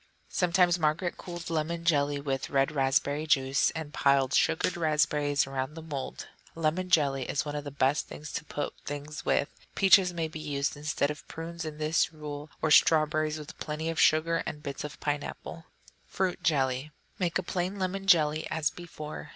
Sometimes 0.29 0.79
Margaret 0.79 1.15
colored 1.15 1.51
lemon 1.51 1.85
jelly 1.85 2.19
with 2.19 2.49
red 2.49 2.71
raspberry 2.71 3.27
juice, 3.27 3.69
and 3.75 3.93
piled 3.93 4.33
sugared 4.33 4.75
raspberries 4.75 5.45
around 5.45 5.75
the 5.75 5.81
mould. 5.83 6.27
Lemon 6.55 6.89
jelly 6.89 7.29
is 7.29 7.45
one 7.45 7.55
of 7.55 7.65
the 7.65 7.69
best 7.69 8.07
things 8.07 8.33
to 8.33 8.43
put 8.45 8.73
things 8.83 9.25
with; 9.25 9.47
peaches 9.75 10.11
may 10.11 10.27
be 10.27 10.39
used 10.39 10.75
instead 10.75 11.11
of 11.11 11.27
prunes, 11.27 11.65
in 11.65 11.77
that 11.77 12.09
rule, 12.11 12.49
or 12.63 12.71
strawberries, 12.71 13.37
with 13.37 13.59
plenty 13.59 13.91
of 13.91 14.01
sugar, 14.01 14.41
or 14.47 14.53
bits 14.53 14.83
of 14.83 14.99
pineapple. 14.99 15.65
Fruit 16.07 16.41
Jelly 16.41 16.89
Make 17.19 17.37
a 17.37 17.43
plain 17.43 17.77
lemon 17.77 18.07
jelly, 18.07 18.47
as 18.49 18.71
before. 18.71 19.29